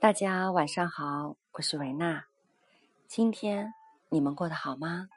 [0.00, 2.24] 大家晚上好，我是维娜。
[3.08, 3.74] 今天
[4.08, 5.08] 你们过得好吗？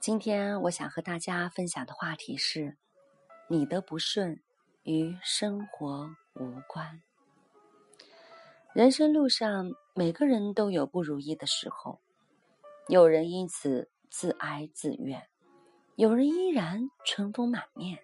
[0.00, 2.78] 今天我想和大家分享的话题是：
[3.46, 4.40] 你的不顺
[4.84, 7.02] 与生活无关。
[8.72, 12.00] 人生路上，每个人都有不如意的时候，
[12.88, 15.28] 有人因此自哀自怨，
[15.94, 17.98] 有人依然春风满面。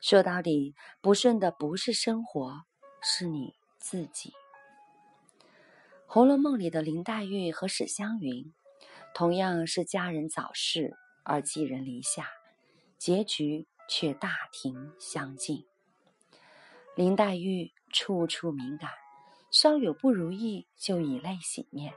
[0.00, 2.64] 说到底，不顺的不是生活，
[3.00, 4.30] 是你自己。
[6.12, 8.52] 《红楼梦》里的林黛玉和史湘云，
[9.14, 12.28] 同样是家人早逝而寄人篱下，
[12.98, 15.64] 结局却大庭相敬。
[16.96, 18.90] 林黛玉处处敏感，
[19.52, 21.94] 稍有不如意就以泪洗面，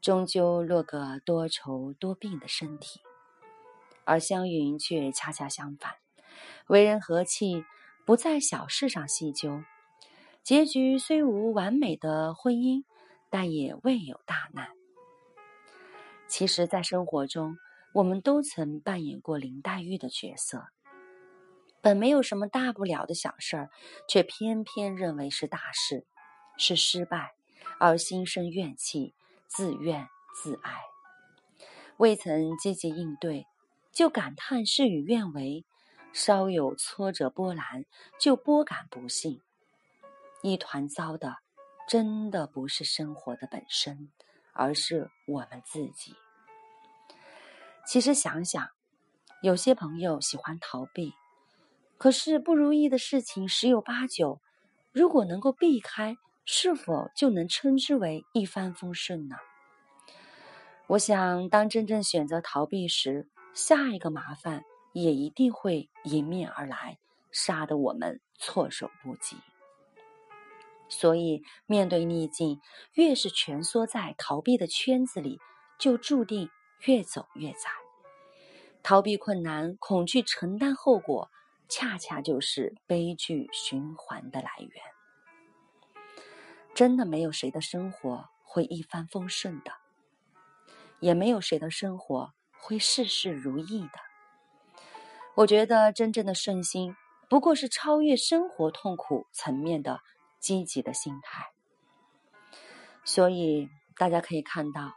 [0.00, 3.00] 终究落个多愁多病的身体；
[4.04, 5.96] 而湘云却恰恰相反，
[6.68, 7.64] 为人和气，
[8.06, 9.64] 不在小事上细究，
[10.44, 12.84] 结局虽无完美的婚姻。
[13.32, 14.68] 但也未有大难。
[16.28, 17.56] 其实，在生活中，
[17.94, 20.66] 我们都曾扮演过林黛玉的角色。
[21.80, 23.70] 本没有什么大不了的小事儿，
[24.06, 26.04] 却偏偏认为是大事，
[26.58, 27.32] 是失败，
[27.80, 29.14] 而心生怨气，
[29.48, 30.82] 自怨自艾。
[31.96, 33.46] 未曾积极应对，
[33.92, 35.64] 就感叹事与愿违；
[36.12, 37.86] 稍有挫折波澜，
[38.20, 39.40] 就拨感不幸，
[40.42, 41.38] 一团糟的。
[41.88, 44.10] 真的不是生活的本身，
[44.52, 46.14] 而是我们自己。
[47.86, 48.68] 其实想想，
[49.42, 51.12] 有些朋友喜欢逃避，
[51.98, 54.40] 可是不如意的事情十有八九，
[54.92, 59.36] 如果能够避开，是否就能称之为一帆风顺呢？
[60.86, 66.98] 我想，当真正选择逃避时，下一个麻烦也一定会迎面而来，
[67.30, 69.36] 杀得我们措手不及。
[70.92, 72.60] 所以，面对逆境，
[72.92, 75.40] 越是蜷缩在逃避的圈子里，
[75.78, 76.50] 就注定
[76.84, 77.70] 越走越窄。
[78.82, 81.30] 逃避困难、恐惧承担后果，
[81.68, 84.82] 恰恰就是悲剧循环的来源。
[86.74, 89.72] 真的没有谁的生活会一帆风顺的，
[91.00, 93.98] 也没有谁的生活会事事如意的。
[95.36, 96.94] 我觉得，真正的顺心，
[97.30, 100.00] 不过是超越生活痛苦层面的。
[100.42, 101.52] 积极的心态，
[103.04, 104.96] 所以大家可以看到，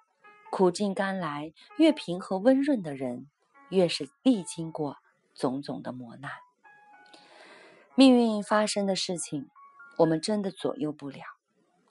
[0.49, 3.29] 苦尽甘来、越平和温润的人，
[3.69, 4.97] 越是历经过
[5.35, 6.31] 种种的磨难。
[7.93, 9.47] 命运发生的事情，
[9.99, 11.21] 我们真的左右不了，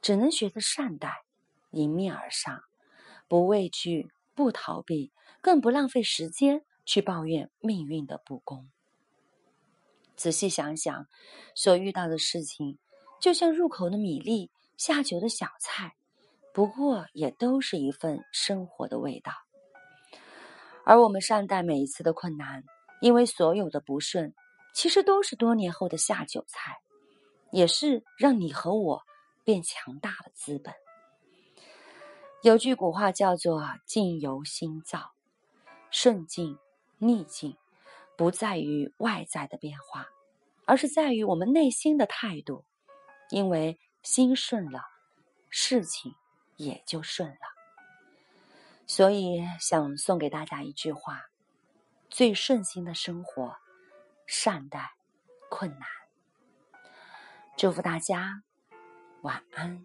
[0.02, 1.22] 只能学着善待，
[1.70, 2.60] 迎面而上，
[3.28, 8.68] 不畏惧，不逃避，更不浪费时间去抱怨命运的不公。
[10.16, 11.06] 仔细想想，
[11.54, 12.80] 所遇到的事情。
[13.24, 15.94] 就像入口的米粒，下酒的小菜，
[16.52, 19.32] 不过也都是一份生活的味道。
[20.84, 22.62] 而我们善待每一次的困难，
[23.00, 24.34] 因为所有的不顺，
[24.74, 26.76] 其实都是多年后的下酒菜，
[27.50, 29.02] 也是让你和我
[29.42, 30.74] 变强大的资本。
[32.42, 35.12] 有句古话叫做“境由心造”，
[35.90, 36.58] 顺境、
[36.98, 37.56] 逆境，
[38.18, 40.08] 不在于外在的变化，
[40.66, 42.66] 而是在于我们内心的态度。
[43.34, 44.80] 因为心顺了，
[45.50, 46.14] 事情
[46.56, 47.36] 也就顺了。
[48.86, 51.20] 所以想送给大家一句话：
[52.08, 53.56] 最顺心的生活，
[54.24, 54.92] 善待
[55.50, 55.88] 困难。
[57.56, 58.44] 祝福大家
[59.22, 59.84] 晚安。